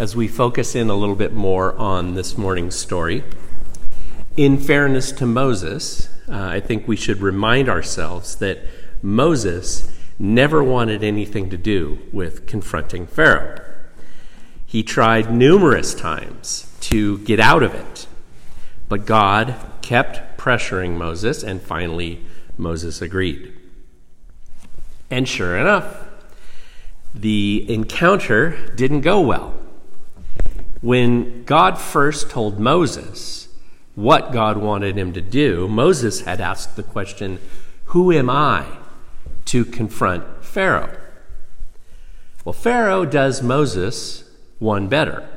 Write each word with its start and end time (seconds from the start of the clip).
as 0.00 0.16
we 0.16 0.26
focus 0.26 0.74
in 0.74 0.88
a 0.88 0.94
little 0.94 1.14
bit 1.14 1.34
more 1.34 1.76
on 1.76 2.14
this 2.14 2.38
morning's 2.38 2.74
story. 2.74 3.22
In 4.34 4.56
fairness 4.56 5.12
to 5.12 5.26
Moses, 5.26 6.08
uh, 6.26 6.36
I 6.38 6.58
think 6.58 6.88
we 6.88 6.96
should 6.96 7.20
remind 7.20 7.68
ourselves 7.68 8.36
that 8.36 8.60
Moses 9.02 9.94
never 10.18 10.64
wanted 10.64 11.04
anything 11.04 11.50
to 11.50 11.58
do 11.58 11.98
with 12.12 12.46
confronting 12.46 13.06
Pharaoh. 13.06 13.60
He 14.64 14.82
tried 14.82 15.30
numerous 15.30 15.92
times 15.92 16.74
to 16.80 17.18
get 17.18 17.38
out 17.38 17.62
of 17.62 17.74
it, 17.74 18.06
but 18.88 19.04
God 19.04 19.54
kept 19.82 20.38
pressuring 20.38 20.96
Moses, 20.96 21.42
and 21.42 21.60
finally 21.60 22.24
Moses 22.56 23.02
agreed. 23.02 23.52
And 25.10 25.28
sure 25.28 25.58
enough, 25.58 26.08
the 27.14 27.66
encounter 27.68 28.72
didn't 28.76 29.02
go 29.02 29.20
well. 29.20 29.59
When 30.80 31.44
God 31.44 31.78
first 31.78 32.30
told 32.30 32.58
Moses 32.58 33.48
what 33.94 34.32
God 34.32 34.56
wanted 34.56 34.96
him 34.96 35.12
to 35.12 35.20
do, 35.20 35.68
Moses 35.68 36.22
had 36.22 36.40
asked 36.40 36.76
the 36.76 36.82
question, 36.82 37.38
Who 37.86 38.10
am 38.12 38.30
I 38.30 38.64
to 39.46 39.64
confront 39.64 40.42
Pharaoh? 40.42 40.96
Well, 42.44 42.54
Pharaoh 42.54 43.04
does 43.04 43.42
Moses 43.42 44.24
one 44.58 44.88
better. 44.88 45.28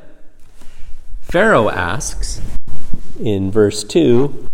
Pharaoh 1.20 1.68
asks 1.68 2.40
in 3.20 3.50
verse 3.50 3.84
2 3.84 4.48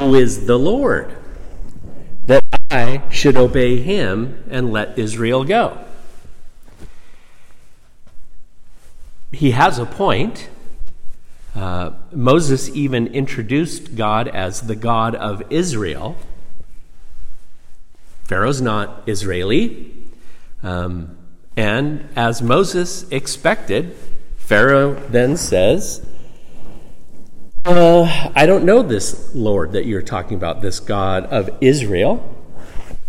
Who 0.00 0.14
is 0.14 0.46
the 0.46 0.58
Lord? 0.58 1.16
That 2.26 2.44
I 2.70 3.02
should 3.10 3.36
obey 3.36 3.80
him 3.80 4.44
and 4.50 4.70
let 4.70 4.98
Israel 4.98 5.44
go. 5.44 5.82
He 9.36 9.50
has 9.50 9.78
a 9.78 9.84
point. 9.84 10.48
Uh, 11.54 11.90
Moses 12.10 12.70
even 12.70 13.08
introduced 13.08 13.94
God 13.94 14.28
as 14.28 14.62
the 14.62 14.74
God 14.74 15.14
of 15.14 15.42
Israel. 15.50 16.16
Pharaoh's 18.24 18.62
not 18.62 19.02
Israeli. 19.06 19.92
Um, 20.62 21.18
and 21.54 22.08
as 22.16 22.40
Moses 22.40 23.06
expected, 23.10 23.94
Pharaoh 24.38 24.94
then 25.10 25.36
says, 25.36 26.04
uh, 27.66 28.30
I 28.34 28.46
don't 28.46 28.64
know 28.64 28.80
this 28.80 29.34
Lord 29.34 29.72
that 29.72 29.84
you're 29.84 30.00
talking 30.00 30.38
about, 30.38 30.62
this 30.62 30.80
God 30.80 31.26
of 31.26 31.50
Israel, 31.60 32.24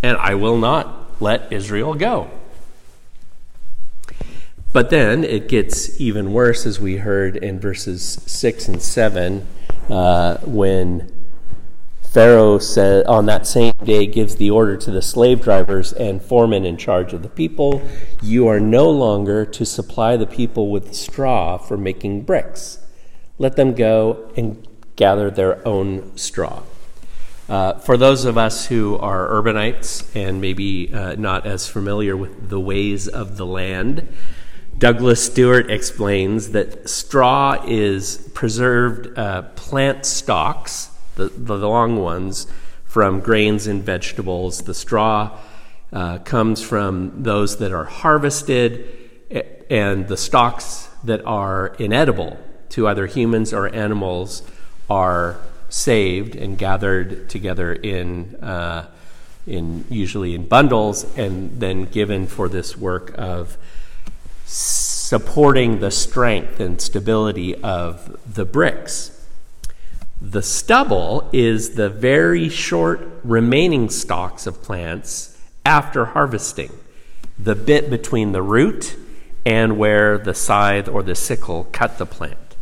and 0.03 0.17
I 0.17 0.35
will 0.35 0.57
not 0.57 1.21
let 1.21 1.53
Israel 1.53 1.93
go. 1.93 2.29
But 4.73 4.89
then 4.89 5.23
it 5.23 5.47
gets 5.47 5.99
even 5.99 6.33
worse, 6.33 6.65
as 6.65 6.79
we 6.79 6.97
heard 6.97 7.37
in 7.37 7.59
verses 7.59 8.03
6 8.25 8.67
and 8.67 8.81
7, 8.81 9.47
uh, 9.89 10.37
when 10.39 11.11
Pharaoh 12.17 12.57
said, 12.57 13.05
on 13.05 13.25
that 13.27 13.45
same 13.45 13.73
day 13.83 14.07
gives 14.07 14.37
the 14.37 14.49
order 14.49 14.75
to 14.77 14.91
the 14.91 15.01
slave 15.01 15.41
drivers 15.41 15.93
and 15.93 16.21
foremen 16.21 16.65
in 16.65 16.77
charge 16.77 17.13
of 17.13 17.21
the 17.21 17.29
people 17.29 17.81
You 18.21 18.47
are 18.47 18.59
no 18.59 18.89
longer 18.89 19.45
to 19.45 19.65
supply 19.65 20.17
the 20.17 20.25
people 20.25 20.71
with 20.71 20.95
straw 20.95 21.57
for 21.57 21.77
making 21.77 22.23
bricks. 22.23 22.79
Let 23.37 23.55
them 23.55 23.75
go 23.75 24.31
and 24.35 24.67
gather 24.95 25.29
their 25.29 25.65
own 25.67 26.17
straw. 26.17 26.63
Uh, 27.47 27.73
for 27.75 27.97
those 27.97 28.25
of 28.25 28.37
us 28.37 28.65
who 28.65 28.97
are 28.97 29.27
urbanites 29.29 30.03
and 30.15 30.41
maybe 30.41 30.91
uh, 30.93 31.15
not 31.15 31.45
as 31.45 31.67
familiar 31.67 32.17
with 32.17 32.49
the 32.49 32.59
ways 32.59 33.07
of 33.07 33.37
the 33.37 33.45
land, 33.45 34.07
Douglas 34.77 35.25
Stuart 35.25 35.71
explains 35.71 36.51
that 36.51 36.87
straw 36.87 37.63
is 37.65 38.29
preserved 38.35 39.17
uh, 39.17 39.41
plant 39.55 40.05
stalks, 40.05 40.91
the, 41.15 41.29
the 41.29 41.57
long 41.57 41.97
ones, 41.97 42.45
from 42.85 43.19
grains 43.19 43.65
and 43.65 43.83
vegetables. 43.83 44.61
The 44.63 44.75
straw 44.75 45.39
uh, 45.91 46.19
comes 46.19 46.61
from 46.61 47.23
those 47.23 47.57
that 47.57 47.71
are 47.71 47.85
harvested, 47.85 48.85
and 49.69 50.07
the 50.07 50.17
stalks 50.17 50.89
that 51.03 51.25
are 51.25 51.75
inedible 51.79 52.37
to 52.69 52.87
either 52.87 53.07
humans 53.07 53.53
or 53.53 53.73
animals 53.73 54.43
are 54.91 55.39
saved 55.69 56.35
and 56.35 56.55
gathered 56.55 57.29
together 57.29 57.73
in, 57.73 58.35
uh, 58.43 58.87
in 59.47 59.85
usually 59.89 60.35
in 60.35 60.47
bundles 60.47 61.03
and 61.17 61.59
then 61.59 61.85
given 61.85 62.27
for 62.27 62.47
this 62.47 62.77
work 62.77 63.13
of 63.17 63.57
supporting 64.47 65.79
the 65.79 65.91
strength 65.91 66.59
and 66.61 66.81
stability 66.81 67.53
of 67.55 68.17
the 68.33 68.45
bricks. 68.45 69.11
The 70.21 70.41
stubble 70.41 71.29
is 71.33 71.75
the 71.75 71.89
very 71.89 72.47
short 72.47 73.01
remaining 73.23 73.89
stalks 73.89 74.47
of 74.47 74.63
plants 74.63 75.37
after 75.65 76.05
harvesting, 76.05 76.71
the 77.37 77.55
bit 77.55 77.89
between 77.89 78.31
the 78.31 78.41
root 78.41 78.95
and 79.45 79.77
where 79.77 80.17
the 80.17 80.33
scythe 80.33 80.87
or 80.87 81.03
the 81.03 81.13
sickle 81.13 81.67
cut 81.73 81.97
the 81.97 82.05
plant. 82.05 82.55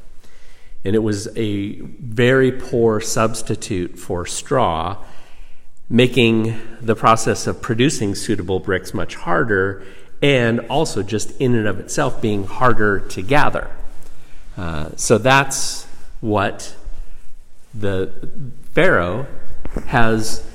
And 0.84 0.96
it 0.96 1.04
was 1.04 1.28
a 1.38 1.80
very 1.82 2.52
poor 2.52 3.00
substitute 3.00 3.98
for 3.98 4.26
straw, 4.26 5.04
making 5.88 6.60
the 6.82 6.96
process 6.96 7.46
of 7.46 7.62
producing 7.62 8.16
suitable 8.16 8.60
bricks 8.60 8.94
much 8.94 9.16
harder 9.16 9.84
and 10.22 10.60
also 10.62 11.04
just 11.04 11.40
in 11.40 11.56
and 11.56 11.68
of 11.68 11.80
itself 11.80 12.22
being 12.22 12.46
harder 12.46 13.00
to 13.00 13.22
gather. 13.22 13.70
Uh, 14.58 14.90
so 14.96 15.18
that's 15.18 15.86
what 16.22 16.76
the 17.74 18.12
Pharaoh 18.74 19.28
has 19.88 20.46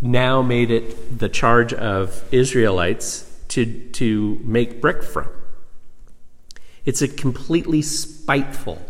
now 0.00 0.42
made 0.42 0.70
it 0.70 1.18
the 1.18 1.28
charge 1.28 1.72
of 1.72 2.22
Israelites 2.32 3.30
to, 3.48 3.66
to 3.90 4.40
make 4.42 4.80
brick 4.80 5.02
from. 5.02 5.28
It's 6.84 7.02
a 7.02 7.08
completely 7.08 7.82
spiteful 7.82 8.80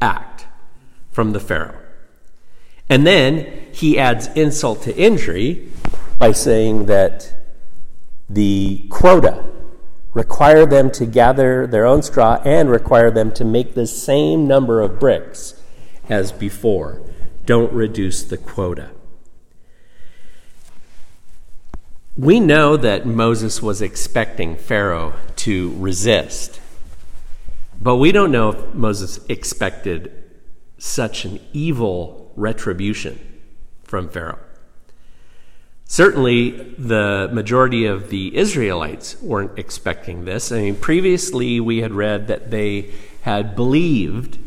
act 0.00 0.46
from 1.10 1.32
the 1.32 1.40
Pharaoh. 1.40 1.78
And 2.88 3.06
then 3.06 3.68
he 3.72 3.98
adds 3.98 4.26
insult 4.34 4.82
to 4.82 4.96
injury 4.96 5.68
by 6.18 6.32
saying 6.32 6.86
that 6.86 7.32
the 8.30 8.86
quota, 8.90 9.44
require 10.14 10.64
them 10.64 10.90
to 10.92 11.04
gather 11.04 11.66
their 11.66 11.84
own 11.84 12.00
straw, 12.02 12.40
and 12.44 12.70
require 12.70 13.10
them 13.10 13.32
to 13.32 13.44
make 13.44 13.74
the 13.74 13.86
same 13.86 14.46
number 14.46 14.80
of 14.80 15.00
bricks 15.00 15.60
as 16.08 16.30
before. 16.30 17.02
Don't 17.44 17.72
reduce 17.72 18.22
the 18.22 18.36
quota. 18.36 18.90
We 22.16 22.38
know 22.38 22.76
that 22.76 23.06
Moses 23.06 23.62
was 23.62 23.82
expecting 23.82 24.56
Pharaoh 24.56 25.14
to 25.36 25.74
resist, 25.76 26.60
but 27.80 27.96
we 27.96 28.12
don't 28.12 28.30
know 28.30 28.50
if 28.50 28.74
Moses 28.74 29.20
expected 29.28 30.12
such 30.78 31.24
an 31.24 31.40
evil 31.52 32.32
retribution 32.36 33.18
from 33.82 34.08
Pharaoh. 34.08 34.38
Certainly, 35.90 36.50
the 36.78 37.28
majority 37.32 37.84
of 37.84 38.10
the 38.10 38.36
Israelites 38.36 39.20
weren't 39.20 39.58
expecting 39.58 40.24
this. 40.24 40.52
I 40.52 40.60
mean, 40.60 40.76
previously 40.76 41.58
we 41.58 41.78
had 41.78 41.90
read 41.90 42.28
that 42.28 42.52
they 42.52 42.92
had 43.22 43.56
believed 43.56 44.38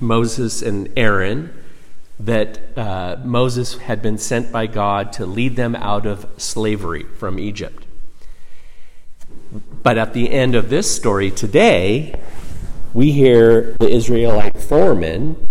Moses 0.00 0.60
and 0.60 0.92
Aaron, 0.96 1.52
that 2.18 2.76
uh, 2.76 3.18
Moses 3.22 3.78
had 3.78 4.02
been 4.02 4.18
sent 4.18 4.50
by 4.50 4.66
God 4.66 5.12
to 5.12 5.24
lead 5.24 5.54
them 5.54 5.76
out 5.76 6.04
of 6.04 6.26
slavery 6.36 7.04
from 7.04 7.38
Egypt. 7.38 7.86
But 9.84 9.98
at 9.98 10.14
the 10.14 10.32
end 10.32 10.56
of 10.56 10.68
this 10.68 10.92
story 10.92 11.30
today, 11.30 12.20
we 12.92 13.12
hear 13.12 13.76
the 13.78 13.88
Israelite 13.88 14.60
foreman 14.60 15.49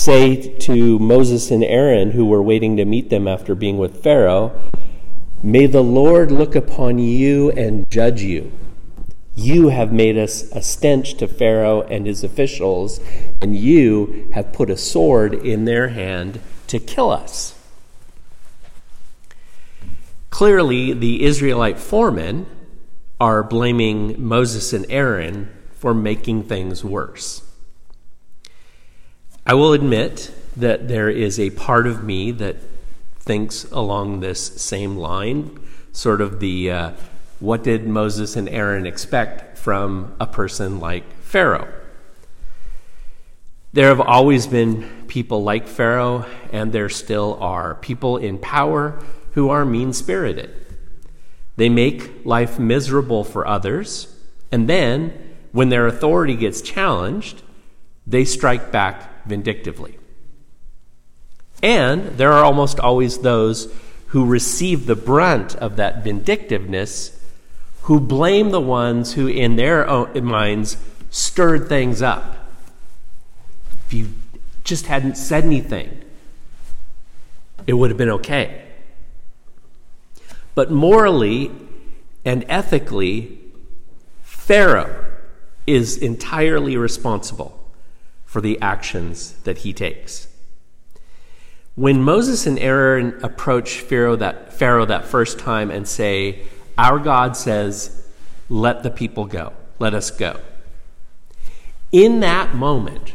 say 0.00 0.56
to 0.58 0.98
Moses 0.98 1.50
and 1.50 1.62
Aaron, 1.62 2.12
who 2.12 2.24
were 2.24 2.42
waiting 2.42 2.76
to 2.78 2.84
meet 2.84 3.10
them 3.10 3.28
after 3.28 3.54
being 3.54 3.76
with 3.78 4.02
Pharaoh, 4.02 4.58
May 5.42 5.66
the 5.66 5.82
Lord 5.82 6.30
look 6.30 6.54
upon 6.54 6.98
you 6.98 7.50
and 7.52 7.88
judge 7.90 8.20
you. 8.20 8.52
You 9.34 9.68
have 9.68 9.92
made 9.92 10.18
us 10.18 10.42
a 10.52 10.60
stench 10.60 11.14
to 11.14 11.26
Pharaoh 11.26 11.82
and 11.82 12.06
his 12.06 12.22
officials, 12.22 13.00
and 13.40 13.56
you 13.56 14.28
have 14.34 14.52
put 14.52 14.68
a 14.68 14.76
sword 14.76 15.32
in 15.34 15.64
their 15.64 15.88
hand 15.88 16.40
to 16.66 16.78
kill 16.78 17.10
us. 17.10 17.54
Clearly, 20.28 20.92
the 20.92 21.24
Israelite 21.24 21.78
foremen 21.78 22.46
are 23.18 23.42
blaming 23.42 24.22
Moses 24.22 24.72
and 24.72 24.84
Aaron 24.90 25.50
for 25.74 25.94
making 25.94 26.44
things 26.44 26.84
worse. 26.84 27.49
I 29.50 29.54
will 29.54 29.72
admit 29.72 30.32
that 30.58 30.86
there 30.86 31.10
is 31.10 31.40
a 31.40 31.50
part 31.50 31.88
of 31.88 32.04
me 32.04 32.30
that 32.30 32.58
thinks 33.18 33.64
along 33.72 34.20
this 34.20 34.40
same 34.62 34.96
line, 34.96 35.58
sort 35.90 36.20
of 36.20 36.38
the 36.38 36.70
uh, 36.70 36.90
what 37.40 37.64
did 37.64 37.84
Moses 37.84 38.36
and 38.36 38.48
Aaron 38.48 38.86
expect 38.86 39.58
from 39.58 40.14
a 40.20 40.26
person 40.28 40.78
like 40.78 41.02
Pharaoh. 41.22 41.66
There 43.72 43.88
have 43.88 44.00
always 44.00 44.46
been 44.46 44.88
people 45.08 45.42
like 45.42 45.66
Pharaoh, 45.66 46.26
and 46.52 46.70
there 46.70 46.88
still 46.88 47.36
are 47.40 47.74
people 47.74 48.18
in 48.18 48.38
power 48.38 49.02
who 49.32 49.50
are 49.50 49.64
mean 49.64 49.92
spirited. 49.92 50.54
They 51.56 51.68
make 51.68 52.24
life 52.24 52.60
miserable 52.60 53.24
for 53.24 53.48
others, 53.48 54.16
and 54.52 54.68
then, 54.68 55.12
when 55.50 55.70
their 55.70 55.88
authority 55.88 56.36
gets 56.36 56.60
challenged, 56.60 57.42
they 58.06 58.24
strike 58.24 58.70
back 58.70 59.09
vindictively. 59.24 59.98
And 61.62 62.18
there 62.18 62.32
are 62.32 62.44
almost 62.44 62.80
always 62.80 63.18
those 63.18 63.72
who 64.08 64.24
receive 64.24 64.86
the 64.86 64.96
brunt 64.96 65.54
of 65.56 65.76
that 65.76 66.02
vindictiveness 66.02 67.16
who 67.82 68.00
blame 68.00 68.50
the 68.50 68.60
ones 68.60 69.14
who, 69.14 69.26
in 69.26 69.56
their 69.56 69.86
own 69.88 70.24
minds, 70.24 70.76
stirred 71.10 71.68
things 71.68 72.02
up. 72.02 72.50
If 73.86 73.92
you 73.92 74.08
just 74.64 74.86
hadn't 74.86 75.16
said 75.16 75.44
anything, 75.44 76.02
it 77.66 77.74
would 77.74 77.90
have 77.90 77.98
been 77.98 78.10
okay. 78.10 78.64
But 80.54 80.70
morally 80.70 81.50
and 82.24 82.44
ethically, 82.48 83.38
Pharaoh 84.22 85.06
is 85.66 85.96
entirely 85.96 86.76
responsible 86.76 87.59
for 88.30 88.40
the 88.40 88.60
actions 88.60 89.32
that 89.42 89.58
he 89.58 89.72
takes. 89.72 90.28
When 91.74 92.00
Moses 92.00 92.46
and 92.46 92.60
Aaron 92.60 93.18
approach 93.24 93.80
Pharaoh 93.80 94.14
that, 94.14 94.52
Pharaoh 94.52 94.86
that 94.86 95.04
first 95.04 95.40
time 95.40 95.68
and 95.68 95.88
say, 95.88 96.42
Our 96.78 97.00
God 97.00 97.36
says, 97.36 98.06
let 98.48 98.84
the 98.84 98.90
people 98.90 99.24
go, 99.24 99.52
let 99.80 99.94
us 99.94 100.12
go. 100.12 100.38
In 101.90 102.20
that 102.20 102.54
moment, 102.54 103.14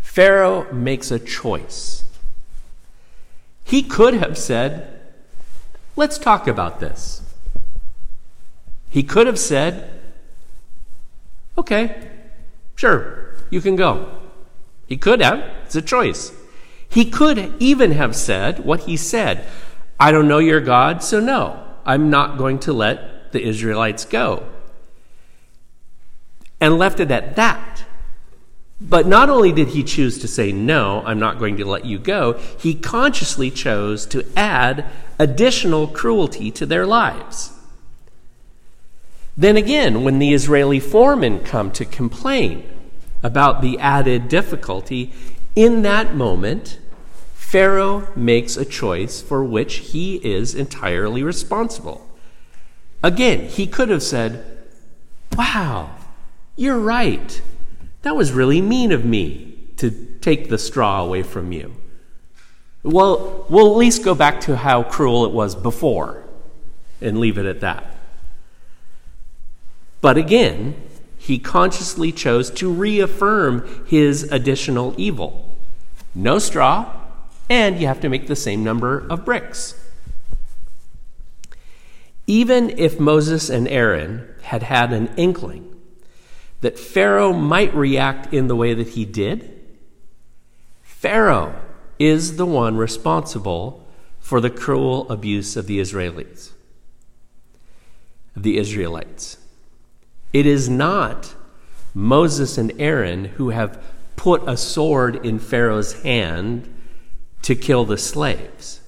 Pharaoh 0.00 0.72
makes 0.72 1.10
a 1.10 1.18
choice. 1.18 2.04
He 3.64 3.82
could 3.82 4.14
have 4.14 4.38
said, 4.38 4.98
Let's 5.94 6.16
talk 6.16 6.48
about 6.48 6.80
this. 6.80 7.20
He 8.88 9.02
could 9.02 9.26
have 9.26 9.38
said, 9.38 10.00
Okay, 11.58 12.10
sure, 12.76 13.23
you 13.54 13.60
can 13.60 13.76
go. 13.76 14.10
He 14.86 14.96
could 14.96 15.20
have. 15.22 15.38
It's 15.64 15.76
a 15.76 15.80
choice. 15.80 16.32
He 16.88 17.08
could 17.08 17.54
even 17.60 17.92
have 17.92 18.14
said 18.16 18.64
what 18.64 18.80
he 18.80 18.96
said 18.96 19.46
I 19.98 20.10
don't 20.10 20.26
know 20.26 20.38
your 20.38 20.60
God, 20.60 21.04
so 21.04 21.20
no, 21.20 21.62
I'm 21.86 22.10
not 22.10 22.36
going 22.36 22.58
to 22.60 22.72
let 22.72 23.30
the 23.30 23.40
Israelites 23.40 24.04
go. 24.04 24.44
And 26.60 26.78
left 26.78 26.98
it 26.98 27.12
at 27.12 27.36
that. 27.36 27.84
But 28.80 29.06
not 29.06 29.30
only 29.30 29.52
did 29.52 29.68
he 29.68 29.84
choose 29.84 30.18
to 30.18 30.28
say, 30.28 30.50
No, 30.50 31.02
I'm 31.06 31.20
not 31.20 31.38
going 31.38 31.56
to 31.58 31.64
let 31.64 31.84
you 31.84 31.98
go, 31.98 32.32
he 32.58 32.74
consciously 32.74 33.50
chose 33.52 34.04
to 34.06 34.26
add 34.36 34.84
additional 35.18 35.86
cruelty 35.86 36.50
to 36.50 36.66
their 36.66 36.84
lives. 36.84 37.52
Then 39.36 39.56
again, 39.56 40.02
when 40.02 40.18
the 40.18 40.34
Israeli 40.34 40.80
foremen 40.80 41.40
come 41.40 41.70
to 41.72 41.84
complain 41.84 42.68
about 43.24 43.62
the 43.62 43.78
added 43.80 44.28
difficulty, 44.28 45.12
in 45.56 45.82
that 45.82 46.14
moment, 46.14 46.78
Pharaoh 47.34 48.08
makes 48.14 48.56
a 48.56 48.64
choice 48.64 49.22
for 49.22 49.42
which 49.42 49.76
he 49.76 50.16
is 50.16 50.54
entirely 50.54 51.22
responsible. 51.22 52.06
Again, 53.02 53.48
he 53.48 53.66
could 53.66 53.88
have 53.88 54.02
said, 54.02 54.44
Wow, 55.36 55.96
you're 56.54 56.78
right. 56.78 57.40
That 58.02 58.14
was 58.14 58.32
really 58.32 58.60
mean 58.60 58.92
of 58.92 59.04
me 59.04 59.68
to 59.78 59.90
take 60.20 60.48
the 60.48 60.58
straw 60.58 61.02
away 61.02 61.22
from 61.22 61.50
you. 61.50 61.74
Well, 62.82 63.46
we'll 63.48 63.70
at 63.70 63.76
least 63.76 64.04
go 64.04 64.14
back 64.14 64.42
to 64.42 64.56
how 64.56 64.82
cruel 64.82 65.24
it 65.24 65.32
was 65.32 65.54
before 65.54 66.22
and 67.00 67.18
leave 67.18 67.38
it 67.38 67.46
at 67.46 67.60
that. 67.60 67.96
But 70.02 70.18
again, 70.18 70.74
he 71.24 71.38
consciously 71.38 72.12
chose 72.12 72.50
to 72.50 72.70
reaffirm 72.70 73.86
his 73.86 74.24
additional 74.24 74.94
evil. 74.98 75.56
No 76.14 76.38
straw, 76.38 76.94
and 77.48 77.80
you 77.80 77.86
have 77.86 78.00
to 78.00 78.10
make 78.10 78.26
the 78.26 78.36
same 78.36 78.62
number 78.62 79.06
of 79.08 79.24
bricks. 79.24 79.74
Even 82.26 82.78
if 82.78 83.00
Moses 83.00 83.48
and 83.48 83.66
Aaron 83.68 84.28
had 84.42 84.64
had 84.64 84.92
an 84.92 85.14
inkling 85.16 85.74
that 86.60 86.78
Pharaoh 86.78 87.32
might 87.32 87.74
react 87.74 88.34
in 88.34 88.46
the 88.46 88.56
way 88.56 88.74
that 88.74 88.88
he 88.88 89.06
did, 89.06 89.58
Pharaoh 90.82 91.58
is 91.98 92.36
the 92.36 92.44
one 92.44 92.76
responsible 92.76 93.88
for 94.20 94.42
the 94.42 94.50
cruel 94.50 95.10
abuse 95.10 95.56
of 95.56 95.68
the 95.68 95.78
Israelites. 95.78 96.52
The 98.36 98.58
Israelites. 98.58 99.38
It 100.34 100.46
is 100.46 100.68
not 100.68 101.34
Moses 101.94 102.58
and 102.58 102.72
Aaron 102.78 103.24
who 103.24 103.50
have 103.50 103.80
put 104.16 104.42
a 104.48 104.56
sword 104.56 105.24
in 105.24 105.38
Pharaoh's 105.38 106.02
hand 106.02 106.68
to 107.42 107.54
kill 107.54 107.84
the 107.84 107.96
slaves. 107.96 108.80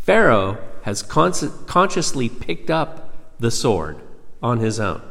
Pharaoh 0.00 0.58
has 0.84 1.02
consciously 1.02 2.30
picked 2.30 2.70
up 2.70 3.14
the 3.38 3.50
sword 3.50 3.98
on 4.42 4.58
his 4.58 4.80
own. 4.80 5.02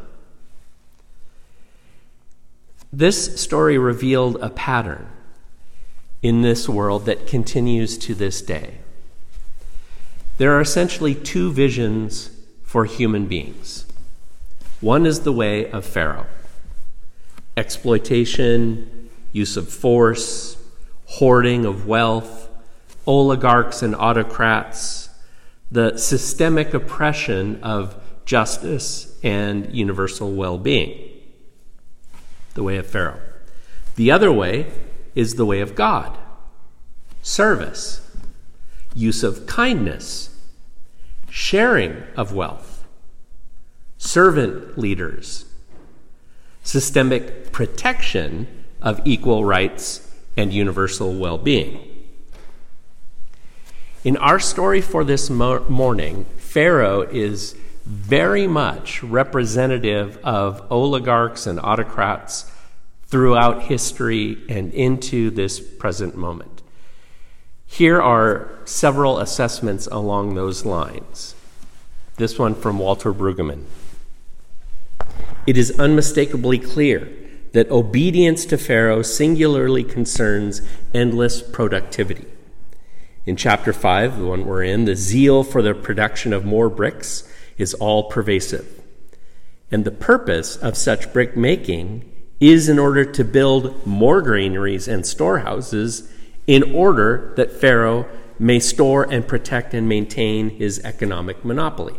This 2.92 3.40
story 3.40 3.78
revealed 3.78 4.38
a 4.42 4.50
pattern 4.50 5.08
in 6.24 6.42
this 6.42 6.68
world 6.68 7.06
that 7.06 7.28
continues 7.28 7.98
to 8.00 8.16
this 8.16 8.42
day. 8.42 8.80
There 10.38 10.58
are 10.58 10.62
essentially 10.62 11.14
two 11.14 11.52
visions 11.52 12.32
for 12.64 12.86
human 12.86 13.28
beings. 13.28 13.86
One 14.84 15.06
is 15.06 15.22
the 15.22 15.32
way 15.32 15.72
of 15.72 15.86
Pharaoh. 15.86 16.26
Exploitation, 17.56 19.10
use 19.32 19.56
of 19.56 19.70
force, 19.70 20.58
hoarding 21.06 21.64
of 21.64 21.88
wealth, 21.88 22.50
oligarchs 23.08 23.82
and 23.82 23.96
autocrats, 23.96 25.08
the 25.72 25.98
systemic 25.98 26.74
oppression 26.74 27.64
of 27.64 27.96
justice 28.26 29.18
and 29.24 29.74
universal 29.74 30.34
well 30.34 30.58
being 30.58 31.00
the 32.54 32.64
way 32.64 32.76
of 32.76 32.86
Pharaoh. 32.86 33.22
The 33.96 34.12
other 34.12 34.34
way 34.34 34.70
is 35.16 35.36
the 35.36 35.46
way 35.46 35.62
of 35.62 35.76
God. 35.76 36.18
Service, 37.22 38.06
use 38.94 39.24
of 39.24 39.48
kindness, 39.48 40.38
sharing 41.30 42.04
of 42.18 42.34
wealth, 42.34 42.73
servant 44.04 44.78
leaders, 44.78 45.46
systemic 46.62 47.54
protection 47.54 48.66
of 48.82 49.00
equal 49.06 49.46
rights 49.46 50.12
and 50.36 50.52
universal 50.52 51.14
well 51.18 51.38
being. 51.38 51.80
In 54.04 54.18
our 54.18 54.40
story 54.40 54.82
for 54.82 55.06
this 55.06 55.30
morning, 55.30 56.26
Pharaoh 56.38 57.04
is 57.04 57.56
very 57.86 58.46
much 58.46 59.02
representative 59.02 60.18
of 60.18 60.62
oligarchs 60.70 61.48
and 61.48 61.58
autocrats 61.62 62.52
throughout 63.06 63.64
history 63.64 64.38
and 64.50 64.74
into 64.74 65.32
this 65.32 65.62
present 65.62 66.18
moment. 66.18 66.62
Here 67.66 68.02
are 68.02 68.52
several 68.66 69.20
assessments 69.20 69.88
along 69.88 70.36
those 70.36 70.66
lines. 70.66 71.36
This 72.18 72.38
one 72.38 72.54
from 72.54 72.80
Walter 72.80 73.14
Brueggemann. 73.14 73.64
It 75.46 75.58
is 75.58 75.78
unmistakably 75.78 76.58
clear 76.58 77.12
that 77.52 77.70
obedience 77.70 78.46
to 78.46 78.58
Pharaoh 78.58 79.02
singularly 79.02 79.84
concerns 79.84 80.62
endless 80.94 81.42
productivity. 81.42 82.26
In 83.26 83.36
chapter 83.36 83.74
5, 83.74 84.20
the 84.20 84.26
one 84.26 84.46
we're 84.46 84.64
in, 84.64 84.86
the 84.86 84.96
zeal 84.96 85.44
for 85.44 85.62
the 85.62 85.74
production 85.74 86.34
of 86.34 86.46
more 86.46 86.70
bricks 86.70 87.30
is 87.58 87.74
all 87.76 88.10
pervasive. 88.10 88.82
And 89.70 89.86
the 89.86 89.92
purpose 89.92 90.56
of 90.56 90.78
such 90.78 91.12
brick 91.12 91.36
making 91.36 92.10
is 92.40 92.70
in 92.70 92.80
order 92.80 93.06
to 93.06 93.24
build 93.24 93.86
more 93.86 94.22
granaries 94.22 94.88
and 94.88 95.06
storehouses 95.06 96.12
in 96.48 96.74
order 96.74 97.34
that 97.38 97.52
Pharaoh 97.52 98.08
may 98.40 98.60
store 98.60 99.04
and 99.10 99.28
protect 99.28 99.74
and 99.74 99.88
maintain 99.88 100.50
his 100.50 100.80
economic 100.84 101.46
monopoly. 101.46 101.96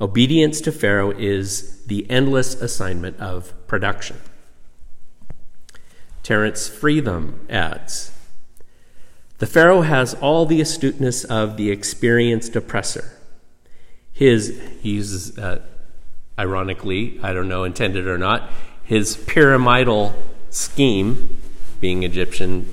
Obedience 0.00 0.60
to 0.60 0.72
Pharaoh 0.72 1.10
is 1.10 1.84
the 1.86 2.08
endless 2.10 2.54
assignment 2.54 3.18
of 3.18 3.54
production. 3.66 4.16
Terence 6.22 6.68
Fretheim 6.68 7.48
adds 7.48 8.12
The 9.38 9.46
Pharaoh 9.46 9.82
has 9.82 10.14
all 10.14 10.44
the 10.44 10.60
astuteness 10.60 11.24
of 11.24 11.56
the 11.56 11.70
experienced 11.70 12.56
oppressor 12.56 13.16
his 14.16 14.58
he 14.80 14.92
uses 14.92 15.36
uh, 15.36 15.60
ironically, 16.38 17.20
I 17.22 17.34
don't 17.34 17.48
know, 17.48 17.64
intended 17.64 18.06
or 18.06 18.16
not, 18.16 18.50
his 18.82 19.14
pyramidal 19.14 20.14
scheme, 20.48 21.36
being 21.80 22.02
Egyptian, 22.02 22.66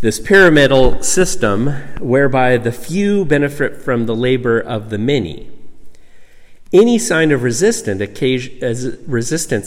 this 0.00 0.20
pyramidal 0.20 1.02
system 1.02 1.68
whereby 1.98 2.56
the 2.56 2.70
few 2.70 3.24
benefit 3.24 3.82
from 3.82 4.06
the 4.06 4.14
labor 4.14 4.60
of 4.60 4.90
the 4.90 4.98
many. 4.98 5.50
Any 6.72 6.98
sign 6.98 7.32
of 7.32 7.42
resistance 7.42 8.00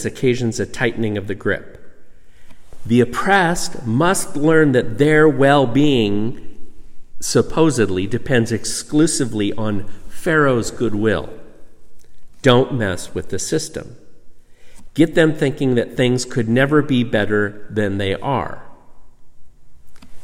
occasions 0.04 0.60
a 0.60 0.66
tightening 0.66 1.18
of 1.18 1.26
the 1.26 1.34
grip. 1.34 1.78
The 2.86 3.00
oppressed 3.00 3.86
must 3.86 4.36
learn 4.36 4.72
that 4.72 4.98
their 4.98 5.28
well 5.28 5.66
being 5.66 6.48
supposedly 7.20 8.06
depends 8.06 8.50
exclusively 8.52 9.52
on 9.52 9.84
Pharaoh's 10.08 10.70
goodwill. 10.70 11.28
Don't 12.40 12.74
mess 12.74 13.14
with 13.14 13.28
the 13.28 13.38
system. 13.38 13.96
Get 14.94 15.14
them 15.14 15.34
thinking 15.34 15.74
that 15.74 15.96
things 15.96 16.24
could 16.24 16.48
never 16.48 16.82
be 16.82 17.04
better 17.04 17.66
than 17.70 17.98
they 17.98 18.14
are. 18.14 18.62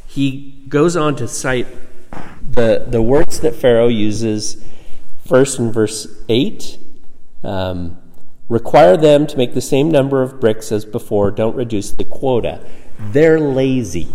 He 0.09 0.65
goes 0.69 0.97
on 0.97 1.17
to 1.17 1.29
cite 1.29 1.67
the, 2.43 2.87
the 2.89 3.03
words 3.03 3.41
that 3.41 3.55
Pharaoh 3.55 3.89
uses 3.89 4.65
first 5.27 5.59
in 5.59 5.71
verse 5.71 6.07
8. 6.29 6.79
Um, 7.45 7.99
require 8.49 8.97
them 8.97 9.27
to 9.27 9.37
make 9.37 9.53
the 9.53 9.61
same 9.61 9.91
number 9.91 10.23
of 10.23 10.41
bricks 10.41 10.73
as 10.73 10.85
before, 10.87 11.31
don't 11.31 11.55
reduce 11.55 11.91
the 11.93 12.05
quota. 12.05 12.65
They're 12.99 13.39
lazy. 13.39 14.09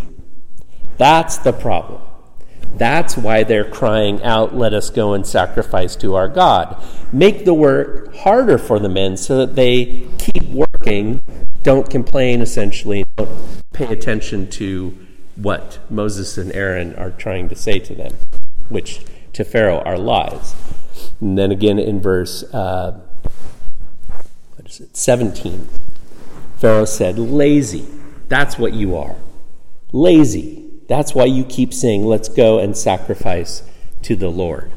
That's 0.98 1.38
the 1.38 1.54
problem. 1.54 2.02
That's 2.76 3.16
why 3.16 3.44
they're 3.44 3.70
crying 3.70 4.22
out, 4.24 4.56
Let 4.56 4.74
us 4.74 4.90
go 4.90 5.14
and 5.14 5.26
sacrifice 5.28 5.96
to 5.98 6.16
our 6.16 6.28
God. 6.28 6.84
Make 7.12 7.46
the 7.46 7.54
work 7.54 8.16
harder 8.16 8.58
for 8.58 8.80
the 8.80 8.90
men 8.90 9.16
so 9.16 9.38
that 9.38 9.56
they 9.56 10.08
keep 10.18 10.44
working, 10.46 11.22
don't 11.62 11.88
complain, 11.88 12.42
essentially, 12.42 13.06
don't 13.16 13.30
pay 13.74 13.86
attention 13.94 14.50
to 14.52 14.98
what 15.36 15.80
Moses 15.90 16.38
and 16.38 16.52
Aaron 16.54 16.96
are 16.96 17.12
trying 17.12 17.50
to 17.50 17.56
say 17.56 17.80
to 17.80 17.96
them, 17.96 18.16
which 18.70 19.02
to 19.34 19.44
Pharaoh 19.44 19.82
are 19.82 19.98
lies. 19.98 20.56
And 21.20 21.38
then 21.38 21.52
again 21.52 21.80
in 21.80 22.02
verse 22.02 22.44
uh, 22.54 23.00
what 24.56 24.68
is 24.70 24.80
it, 24.80 24.96
17, 24.96 25.68
Pharaoh 26.58 26.86
said, 26.86 27.20
Lazy, 27.20 27.86
that's 28.30 28.58
what 28.58 28.74
you 28.74 28.96
are. 28.96 29.16
Lazy. 29.92 30.64
That's 30.88 31.16
why 31.16 31.26
you 31.26 31.44
keep 31.44 31.74
saying, 31.74 32.06
Let's 32.06 32.30
go 32.30 32.60
and 32.60 32.78
sacrifice 32.78 33.64
to 34.04 34.16
the 34.16 34.30
Lord. 34.30 34.72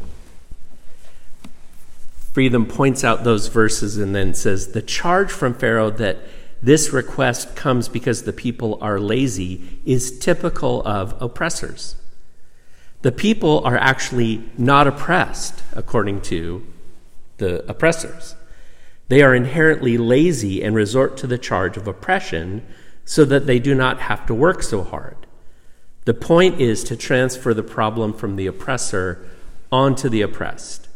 Fretheim 2.32 2.68
points 2.68 3.02
out 3.02 3.25
those 3.25 3.48
verses 3.48 3.96
and 3.96 4.14
then 4.14 4.34
says, 4.34 4.72
The 4.72 4.82
charge 4.82 5.30
from 5.30 5.54
Pharaoh 5.54 5.90
that 5.90 6.18
this 6.62 6.92
request 6.92 7.54
comes 7.54 7.88
because 7.88 8.22
the 8.22 8.32
people 8.32 8.78
are 8.80 8.98
lazy 8.98 9.80
is 9.84 10.18
typical 10.18 10.82
of 10.86 11.20
oppressors. 11.20 11.96
The 13.02 13.12
people 13.12 13.62
are 13.64 13.76
actually 13.76 14.42
not 14.56 14.86
oppressed, 14.86 15.62
according 15.75 16.22
to 16.22 16.66
the 17.36 17.68
oppressors. 17.70 18.34
They 19.08 19.22
are 19.22 19.34
inherently 19.34 19.98
lazy 19.98 20.62
and 20.62 20.75
resort 20.75 21.16
to 21.18 21.26
the 21.26 21.38
charge 21.38 21.76
of 21.76 21.86
oppression 21.86 22.66
so 23.04 23.25
that 23.26 23.46
they 23.46 23.58
do 23.58 23.75
not 23.75 24.00
have 24.00 24.26
to 24.26 24.34
work 24.34 24.62
so 24.62 24.82
hard. 24.82 25.16
The 26.06 26.14
point 26.14 26.60
is 26.60 26.82
to 26.84 26.96
transfer 26.96 27.52
the 27.54 27.62
problem 27.62 28.12
from 28.12 28.36
the 28.36 28.46
oppressor 28.46 29.28
onto 29.70 30.08
the 30.08 30.22
oppressed 30.22 30.88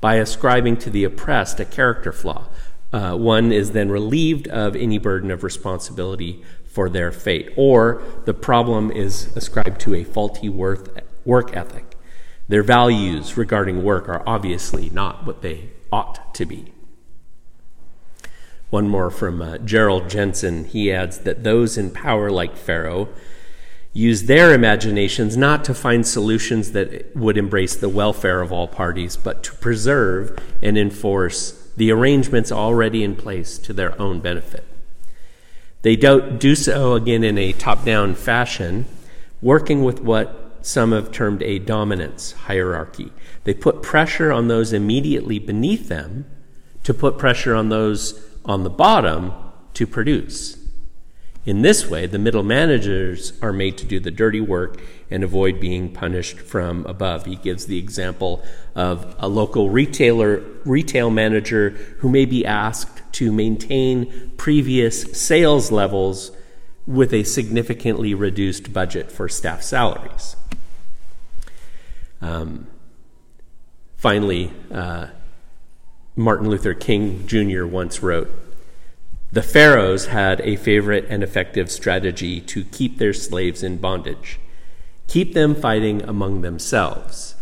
by 0.00 0.16
ascribing 0.16 0.76
to 0.78 0.90
the 0.90 1.04
oppressed 1.04 1.60
a 1.60 1.64
character 1.64 2.12
flaw. 2.12 2.46
Uh, 2.92 3.16
one 3.16 3.52
is 3.52 3.72
then 3.72 3.88
relieved 3.88 4.48
of 4.48 4.76
any 4.76 4.98
burden 4.98 5.30
of 5.30 5.42
responsibility 5.42 6.42
for 6.64 6.88
their 6.88 7.10
fate, 7.10 7.50
or 7.56 8.02
the 8.24 8.34
problem 8.34 8.90
is 8.90 9.34
ascribed 9.36 9.80
to 9.80 9.94
a 9.94 10.04
faulty 10.04 10.48
worth, 10.48 10.88
work 11.24 11.56
ethic. 11.56 11.96
Their 12.48 12.62
values 12.62 13.36
regarding 13.36 13.82
work 13.82 14.08
are 14.08 14.22
obviously 14.26 14.90
not 14.90 15.24
what 15.24 15.42
they 15.42 15.70
ought 15.90 16.34
to 16.34 16.44
be. 16.44 16.72
One 18.70 18.88
more 18.88 19.10
from 19.10 19.42
uh, 19.42 19.58
Gerald 19.58 20.04
Janzen. 20.04 20.66
He 20.66 20.90
adds 20.90 21.18
that 21.20 21.44
those 21.44 21.76
in 21.76 21.90
power, 21.90 22.30
like 22.30 22.56
Pharaoh, 22.56 23.08
use 23.92 24.22
their 24.22 24.54
imaginations 24.54 25.36
not 25.36 25.64
to 25.66 25.74
find 25.74 26.06
solutions 26.06 26.72
that 26.72 27.14
would 27.14 27.36
embrace 27.36 27.76
the 27.76 27.90
welfare 27.90 28.40
of 28.40 28.50
all 28.50 28.66
parties, 28.66 29.16
but 29.16 29.42
to 29.42 29.52
preserve 29.56 30.38
and 30.62 30.78
enforce 30.78 31.61
the 31.76 31.90
arrangements 31.90 32.52
already 32.52 33.02
in 33.02 33.16
place 33.16 33.58
to 33.58 33.72
their 33.72 34.00
own 34.00 34.20
benefit. 34.20 34.64
They 35.82 35.96
do, 35.96 36.30
do 36.30 36.54
so 36.54 36.94
again 36.94 37.24
in 37.24 37.38
a 37.38 37.52
top 37.52 37.84
down 37.84 38.14
fashion, 38.14 38.86
working 39.40 39.82
with 39.82 40.00
what 40.00 40.58
some 40.62 40.92
have 40.92 41.10
termed 41.10 41.42
a 41.42 41.58
dominance 41.58 42.32
hierarchy. 42.32 43.12
They 43.44 43.54
put 43.54 43.82
pressure 43.82 44.32
on 44.32 44.46
those 44.48 44.72
immediately 44.72 45.38
beneath 45.40 45.88
them 45.88 46.26
to 46.84 46.94
put 46.94 47.18
pressure 47.18 47.54
on 47.54 47.68
those 47.68 48.24
on 48.44 48.62
the 48.62 48.70
bottom 48.70 49.32
to 49.74 49.86
produce. 49.86 50.61
In 51.44 51.62
this 51.62 51.88
way, 51.88 52.06
the 52.06 52.20
middle 52.20 52.44
managers 52.44 53.32
are 53.42 53.52
made 53.52 53.76
to 53.78 53.84
do 53.84 53.98
the 53.98 54.12
dirty 54.12 54.40
work 54.40 54.80
and 55.10 55.24
avoid 55.24 55.58
being 55.58 55.92
punished 55.92 56.38
from 56.38 56.86
above. 56.86 57.26
He 57.26 57.34
gives 57.34 57.66
the 57.66 57.78
example 57.78 58.44
of 58.76 59.16
a 59.18 59.28
local 59.28 59.68
retailer 59.68 60.38
retail 60.64 61.10
manager 61.10 61.70
who 61.98 62.08
may 62.08 62.26
be 62.26 62.46
asked 62.46 63.02
to 63.14 63.32
maintain 63.32 64.32
previous 64.36 65.02
sales 65.20 65.72
levels 65.72 66.30
with 66.86 67.12
a 67.12 67.24
significantly 67.24 68.14
reduced 68.14 68.72
budget 68.72 69.10
for 69.10 69.28
staff 69.28 69.62
salaries. 69.62 70.36
Um, 72.20 72.68
finally, 73.96 74.52
uh, 74.70 75.08
Martin 76.14 76.48
Luther 76.48 76.74
King 76.74 77.26
Jr. 77.26 77.64
once 77.66 78.00
wrote 78.00 78.30
the 79.32 79.42
Pharaohs 79.42 80.06
had 80.06 80.40
a 80.42 80.56
favorite 80.56 81.06
and 81.08 81.22
effective 81.22 81.70
strategy 81.70 82.40
to 82.42 82.64
keep 82.64 82.98
their 82.98 83.12
slaves 83.12 83.62
in 83.62 83.78
bondage 83.78 84.38
keep 85.12 85.34
them 85.34 85.54
fighting 85.54 86.02
among 86.04 86.40
themselves. 86.40 87.34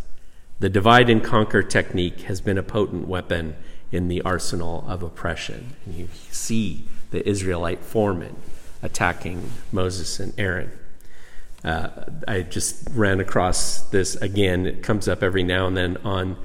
The 0.59 0.69
divide 0.69 1.09
and 1.09 1.23
conquer 1.23 1.63
technique 1.63 2.23
has 2.23 2.41
been 2.41 2.59
a 2.59 2.65
potent 2.65 3.07
weapon 3.07 3.55
in 3.93 4.09
the 4.09 4.23
arsenal 4.23 4.85
of 4.89 5.05
oppression. 5.05 5.77
And 5.87 5.95
you 5.95 6.09
see 6.33 6.85
the 7.13 7.27
Israelite 7.29 7.85
foremen 7.85 8.35
attacking 8.83 9.53
Moses 9.71 10.19
and 10.19 10.35
Aaron. 10.37 10.73
Uh, 11.63 11.91
I 12.27 12.43
just 12.43 12.89
ran 12.91 13.21
across 13.21 13.83
this 13.91 14.17
again. 14.17 14.67
It 14.67 14.83
comes 14.83 15.07
up 15.07 15.23
every 15.23 15.45
now 15.45 15.69
and 15.69 15.77
then 15.77 15.97
on 15.99 16.39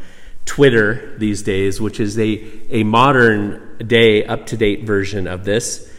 Twitter 0.45 1.17
these 1.17 1.41
days, 1.41 1.81
which 1.81 1.99
is 1.99 2.19
a, 2.19 2.43
a 2.69 2.83
modern 2.83 3.64
day, 3.79 4.25
up 4.25 4.45
to 4.47 4.57
date 4.57 4.83
version 4.83 5.27
of 5.27 5.45
this. 5.45 5.91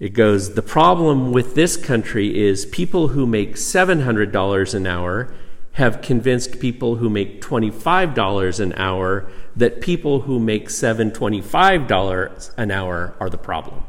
It 0.00 0.10
goes 0.10 0.54
The 0.54 0.62
problem 0.62 1.32
with 1.32 1.54
this 1.54 1.76
country 1.76 2.46
is 2.46 2.66
people 2.66 3.08
who 3.08 3.26
make 3.26 3.54
$700 3.54 4.74
an 4.74 4.86
hour 4.86 5.32
have 5.72 6.02
convinced 6.02 6.60
people 6.60 6.96
who 6.96 7.10
make 7.10 7.40
$25 7.40 8.60
an 8.60 8.72
hour 8.74 9.28
that 9.56 9.80
people 9.80 10.20
who 10.20 10.38
make 10.38 10.68
$725 10.68 12.54
an 12.56 12.70
hour 12.70 13.14
are 13.18 13.30
the 13.30 13.38
problem. 13.38 13.84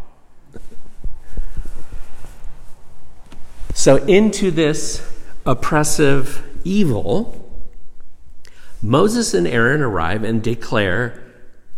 So, 3.74 3.98
into 4.06 4.52
this 4.52 5.08
oppressive 5.46 6.44
evil, 6.64 7.42
Moses 8.82 9.34
and 9.34 9.48
Aaron 9.48 9.82
arrive 9.82 10.24
and 10.24 10.42
declare 10.42 11.25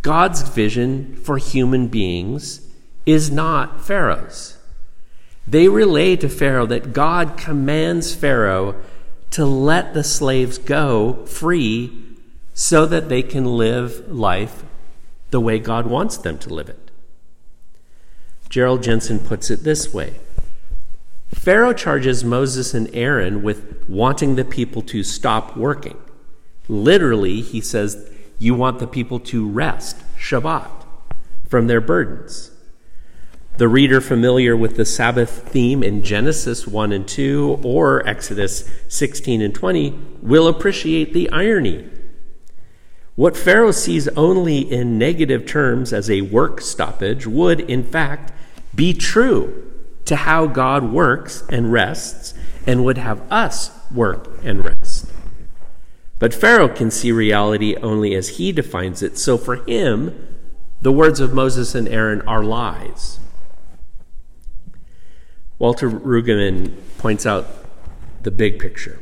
God's 0.02 0.42
vision 0.42 1.16
for 1.16 1.38
human 1.38 1.88
beings 1.88 2.66
is 3.06 3.30
not 3.30 3.84
Pharaoh's. 3.84 4.58
They 5.46 5.68
relay 5.68 6.16
to 6.16 6.28
Pharaoh 6.28 6.66
that 6.66 6.92
God 6.92 7.36
commands 7.36 8.14
Pharaoh 8.14 8.76
to 9.30 9.44
let 9.44 9.94
the 9.94 10.04
slaves 10.04 10.58
go 10.58 11.24
free 11.26 11.92
so 12.52 12.86
that 12.86 13.08
they 13.08 13.22
can 13.22 13.44
live 13.44 14.10
life 14.10 14.64
the 15.30 15.40
way 15.40 15.58
God 15.58 15.86
wants 15.86 16.16
them 16.16 16.38
to 16.38 16.52
live 16.52 16.68
it. 16.68 16.90
Gerald 18.48 18.82
Janzen 18.82 19.24
puts 19.24 19.50
it 19.50 19.64
this 19.64 19.92
way 19.92 20.14
Pharaoh 21.34 21.74
charges 21.74 22.24
Moses 22.24 22.74
and 22.74 22.88
Aaron 22.94 23.42
with 23.42 23.84
wanting 23.88 24.36
the 24.36 24.44
people 24.44 24.82
to 24.82 25.02
stop 25.02 25.56
working. 25.56 25.96
Literally, 26.68 27.40
he 27.42 27.60
says, 27.60 28.10
You 28.38 28.54
want 28.54 28.78
the 28.78 28.86
people 28.86 29.18
to 29.20 29.48
rest, 29.48 29.96
Shabbat, 30.16 30.70
from 31.48 31.66
their 31.66 31.80
burdens. 31.80 32.52
The 33.56 33.66
reader 33.66 34.00
familiar 34.00 34.56
with 34.56 34.76
the 34.76 34.84
Sabbath 34.84 35.48
theme 35.48 35.82
in 35.82 36.04
Genesis 36.04 36.64
1 36.64 36.92
and 36.92 37.08
2 37.08 37.60
or 37.64 38.06
Exodus 38.06 38.70
16 38.86 39.42
and 39.42 39.52
20 39.52 39.98
will 40.22 40.46
appreciate 40.46 41.12
the 41.12 41.28
irony. 41.30 41.88
What 43.16 43.36
Pharaoh 43.36 43.72
sees 43.72 44.06
only 44.08 44.60
in 44.60 44.96
negative 44.96 45.44
terms 45.44 45.92
as 45.92 46.08
a 46.08 46.20
work 46.20 46.60
stoppage 46.60 47.26
would, 47.26 47.58
in 47.58 47.82
fact, 47.82 48.32
be 48.76 48.94
true 48.94 49.72
to 50.04 50.14
how 50.14 50.46
God 50.46 50.92
works 50.92 51.42
and 51.48 51.72
rests 51.72 52.34
and 52.64 52.84
would 52.84 52.98
have 52.98 53.20
us 53.32 53.72
work 53.90 54.28
and 54.44 54.64
rest. 54.64 54.77
But 56.18 56.34
Pharaoh 56.34 56.68
can 56.68 56.90
see 56.90 57.12
reality 57.12 57.76
only 57.76 58.14
as 58.14 58.38
he 58.38 58.50
defines 58.52 59.02
it, 59.02 59.18
so 59.18 59.38
for 59.38 59.56
him, 59.56 60.36
the 60.82 60.92
words 60.92 61.20
of 61.20 61.32
Moses 61.32 61.74
and 61.74 61.88
Aaron 61.88 62.22
are 62.22 62.42
lies. 62.42 63.20
Walter 65.58 65.90
Brueggemann 65.90 66.76
points 66.98 67.26
out 67.26 67.46
the 68.22 68.30
big 68.30 68.58
picture. 68.58 69.00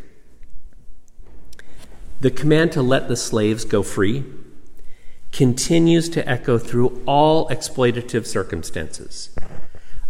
The 2.20 2.30
command 2.30 2.72
to 2.72 2.82
let 2.82 3.08
the 3.08 3.16
slaves 3.16 3.64
go 3.64 3.82
free 3.82 4.24
continues 5.32 6.08
to 6.08 6.26
echo 6.26 6.56
through 6.56 7.02
all 7.06 7.46
exploitative 7.48 8.26
circumstances. 8.26 9.36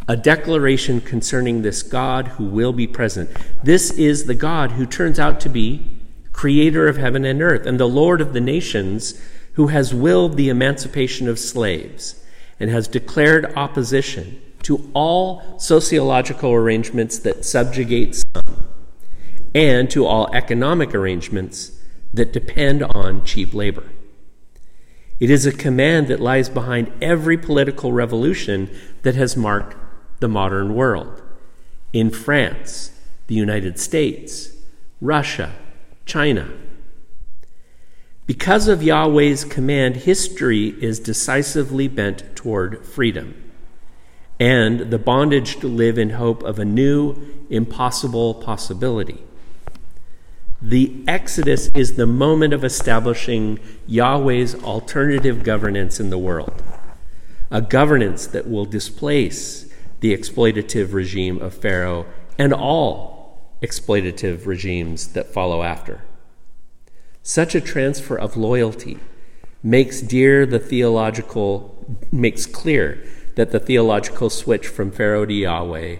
A 0.06 0.16
declaration 0.16 1.00
concerning 1.00 1.62
this 1.62 1.82
God 1.82 2.28
who 2.28 2.44
will 2.44 2.72
be 2.72 2.86
present. 2.86 3.30
This 3.64 3.90
is 3.90 4.26
the 4.26 4.34
God 4.34 4.72
who 4.72 4.86
turns 4.86 5.18
out 5.18 5.40
to 5.40 5.48
be 5.48 5.95
creator 6.37 6.87
of 6.87 6.99
heaven 6.99 7.25
and 7.25 7.40
earth 7.40 7.64
and 7.64 7.81
the 7.81 7.88
Lord 7.88 8.21
of 8.21 8.35
the 8.35 8.40
nations 8.43 9.19
who 9.55 9.69
has 9.69 9.95
willed 9.95 10.37
the 10.37 10.50
emancipation 10.50 11.28
of 11.28 11.38
slaves 11.38 12.23
and 12.61 12.69
has 12.69 12.87
declared 12.87 13.55
opposition 13.57 14.38
to 14.62 14.90
all 14.93 15.59
sociological 15.59 16.52
arrangements 16.52 17.19
that 17.21 17.43
subjugate 17.43 18.14
some 18.16 18.66
and 19.55 19.90
to 19.90 20.05
all 20.05 20.28
economic 20.35 20.95
arrangements 20.95 21.73
that 22.12 22.35
depend 22.35 22.83
on 22.83 23.25
cheap 23.25 23.55
labor. 23.55 23.85
It 25.19 25.31
is 25.31 25.47
a 25.47 25.52
command 25.52 26.09
that 26.09 26.21
lies 26.21 26.50
behind 26.50 26.93
every 27.00 27.38
political 27.38 27.93
revolution 27.93 28.71
that 29.05 29.14
has 29.14 29.38
marked 29.38 29.75
the 30.21 30.28
modern 30.28 30.75
world. 30.75 31.23
In 31.95 32.11
France, 32.11 32.90
the 33.26 33.35
United 33.35 33.78
States, 33.78 34.50
Russia, 35.00 35.55
China. 36.06 36.48
Because 38.26 38.66
of 38.66 38.82
Yahweh's 38.82 39.44
command, 39.44 39.96
history 39.96 40.68
is 40.82 40.98
decisively 40.98 41.86
bent 41.86 42.34
toward 42.34 42.84
freedom 42.84 43.42
and 44.38 44.90
the 44.90 44.98
bondage 44.98 45.56
to 45.60 45.68
live 45.68 45.98
in 45.98 46.10
hope 46.10 46.42
of 46.42 46.58
a 46.58 46.64
new, 46.64 47.16
impossible 47.48 48.34
possibility. 48.34 49.22
The 50.60 51.04
Exodus 51.06 51.70
is 51.75 51.94
the 51.94 52.06
moment 52.06 52.52
of 52.52 52.64
establishing 52.64 53.58
Yahweh's 53.86 54.54
alternative 54.56 55.42
governance 55.42 56.00
in 56.00 56.10
the 56.10 56.18
world, 56.18 56.62
a 57.50 57.62
governance 57.62 58.26
that 58.26 58.48
will 58.48 58.64
displace 58.64 59.70
the 60.00 60.16
exploitative 60.16 60.92
regime 60.92 61.40
of 61.40 61.54
Pharaoh 61.54 62.06
and 62.38 62.52
all 62.52 63.15
exploitative 63.62 64.46
regimes 64.46 65.08
that 65.08 65.32
follow 65.32 65.62
after. 65.62 66.02
Such 67.22 67.54
a 67.54 67.60
transfer 67.60 68.16
of 68.16 68.36
loyalty 68.36 68.98
makes 69.62 70.00
dear 70.00 70.46
the 70.46 70.58
theological 70.58 71.72
makes 72.12 72.46
clear 72.46 73.04
that 73.34 73.50
the 73.52 73.60
theological 73.60 74.30
switch 74.30 74.66
from 74.68 74.90
Pharaoh 74.90 75.26
to 75.26 75.34
Yahweh 75.34 75.96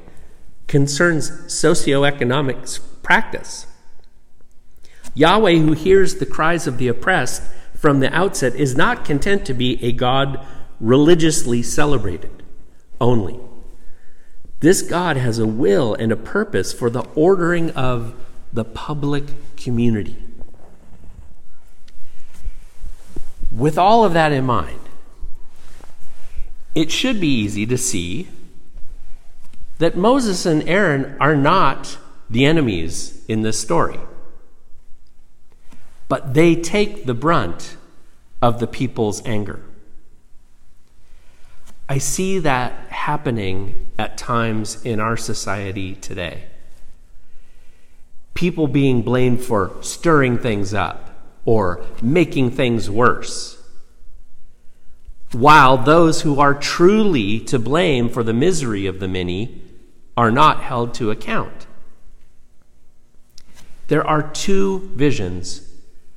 concerns 0.66 1.30
socioeconomic 1.30 2.80
practice 3.02 3.66
Yahweh, 5.16 5.56
who 5.56 5.72
hears 5.72 6.16
the 6.16 6.26
cries 6.26 6.66
of 6.66 6.76
the 6.76 6.88
oppressed 6.88 7.42
from 7.75 8.00
the 8.00 8.14
outset, 8.14 8.54
is 8.54 8.76
not 8.76 9.04
content 9.04 9.46
to 9.46 9.54
be 9.54 9.82
a 9.82 9.90
God 9.90 10.44
religiously 10.78 11.62
celebrated 11.62 12.42
only. 13.00 13.40
This 14.60 14.82
God 14.82 15.16
has 15.16 15.38
a 15.38 15.46
will 15.46 15.94
and 15.94 16.11
a 16.11 16.16
purpose 16.16 16.72
for 16.72 16.90
the 16.90 17.02
ordering 17.14 17.70
of 17.72 18.14
the 18.52 18.64
public 18.64 19.24
community. 19.57 20.16
With 23.52 23.78
all 23.78 24.04
of 24.04 24.12
that 24.14 24.33
in 24.33 24.44
mind, 24.44 24.81
it 26.74 26.90
should 26.90 27.20
be 27.20 27.28
easy 27.28 27.66
to 27.66 27.78
see 27.78 28.28
that 29.78 29.96
Moses 29.96 30.46
and 30.46 30.66
Aaron 30.68 31.16
are 31.20 31.37
not 31.37 31.98
the 32.28 32.44
enemies 32.44 33.24
in 33.28 33.42
this 33.42 33.61
story 33.61 33.98
but 36.09 36.35
they 36.35 36.54
take 36.54 37.07
the 37.07 37.14
brunt 37.14 37.76
of 38.40 38.61
the 38.61 38.66
people's 38.66 39.24
anger. 39.26 39.61
I 41.88 41.99
see 41.99 42.40
that 42.40 42.72
happening 42.88 43.87
at 43.99 44.18
times 44.18 44.85
in 44.85 44.99
our 44.99 45.16
society 45.16 45.94
today. 45.94 46.44
People 48.35 48.66
being 48.66 49.03
blamed 49.03 49.40
for 49.40 49.72
stirring 49.83 50.38
things 50.38 50.75
up 50.75 51.11
or 51.44 51.85
making 52.03 52.51
things 52.51 52.90
worse, 52.90 53.62
while 55.33 55.77
those 55.77 56.22
who 56.22 56.40
are 56.40 56.55
truly 56.55 57.38
to 57.40 57.59
blame 57.59 58.09
for 58.09 58.25
the 58.25 58.33
misery 58.33 58.87
of 58.87 58.99
the 58.99 59.09
many 59.09 59.62
are 60.16 60.31
not 60.31 60.62
held 60.62 60.92
to 60.94 61.11
account. 61.11 61.66
There 63.88 64.05
are 64.05 64.22
two 64.22 64.90
visions 64.94 65.62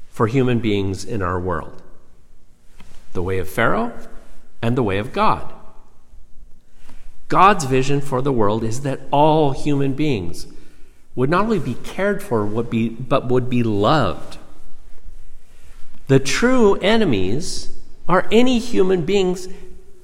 for 0.10 0.26
human 0.26 0.60
beings 0.60 1.06
in 1.06 1.22
our 1.22 1.40
world 1.40 1.84
the 3.14 3.24
way 3.24 3.38
of 3.38 3.50
Pharaoh 3.50 3.92
and 4.62 4.78
the 4.78 4.84
way 4.84 4.98
of 4.98 5.14
God. 5.14 5.54
God's 7.30 7.66
vision 7.66 8.02
for 8.02 8.22
the 8.22 8.34
world 8.34 8.64
is 8.64 8.82
that 8.82 9.00
all 9.12 9.52
human 9.52 9.94
beings 9.94 10.48
would 11.16 11.30
not 11.30 11.46
only 11.46 11.60
be 11.60 11.76
cared 11.76 12.22
for, 12.22 12.46
would 12.46 12.70
be, 12.70 12.90
but 12.90 13.28
would 13.28 13.50
be 13.50 13.64
loved. 13.64 14.38
The 16.08 16.20
true 16.20 16.76
enemies 16.76 17.78
are 18.08 18.28
any 18.32 18.58
human 18.58 19.06
beings 19.06 19.48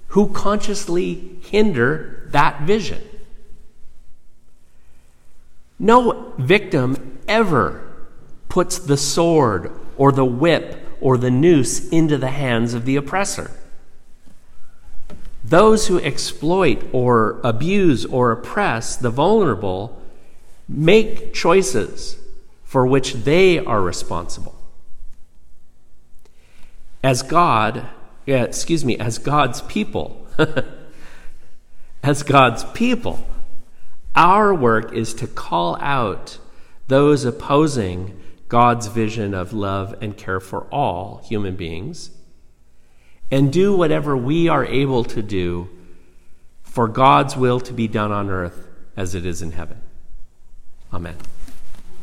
who 0.09 0.27
consciously 0.29 1.39
hinder 1.41 2.27
that 2.31 2.61
vision. 2.61 3.01
No 5.79 6.33
victim 6.37 7.19
ever 7.27 7.81
puts 8.49 8.77
the 8.77 8.97
sword 8.97 9.71
or 9.97 10.11
the 10.11 10.25
whip 10.25 10.79
or 11.01 11.17
the 11.17 11.31
noose 11.31 11.89
into 11.89 12.17
the 12.17 12.29
hands 12.29 12.73
of 12.73 12.85
the 12.85 12.95
oppressor. 12.95 13.51
Those 15.47 15.87
who 15.87 15.99
exploit 15.99 16.81
or 16.91 17.39
abuse 17.43 18.03
or 18.03 18.31
oppress 18.31 18.95
the 18.95 19.11
vulnerable 19.11 20.01
make 20.67 21.35
choices 21.35 22.17
for 22.63 22.87
which 22.87 23.13
they 23.13 23.59
are 23.59 23.79
responsible. 23.79 24.55
As 27.03 27.21
God, 27.21 27.85
yeah, 28.25 28.41
excuse 28.41 28.83
me, 28.83 28.97
as 28.97 29.19
God's 29.19 29.61
people, 29.61 30.25
as 32.03 32.23
God's 32.23 32.63
people, 32.63 33.23
our 34.15 34.51
work 34.51 34.93
is 34.93 35.13
to 35.13 35.27
call 35.27 35.77
out 35.79 36.39
those 36.87 37.23
opposing 37.23 38.19
God's 38.49 38.87
vision 38.87 39.35
of 39.35 39.53
love 39.53 39.93
and 40.01 40.17
care 40.17 40.39
for 40.39 40.61
all 40.71 41.21
human 41.23 41.55
beings, 41.55 42.09
and 43.31 43.51
do 43.51 43.75
whatever 43.75 44.15
we 44.15 44.47
are 44.47 44.65
able 44.65 45.03
to 45.03 45.21
do 45.21 45.69
for 46.63 46.87
God's 46.87 47.35
will 47.35 47.59
to 47.61 47.73
be 47.73 47.87
done 47.87 48.11
on 48.11 48.29
earth 48.29 48.67
as 48.97 49.15
it 49.15 49.25
is 49.25 49.41
in 49.41 49.51
heaven. 49.51 49.81
Amen. 50.93 51.17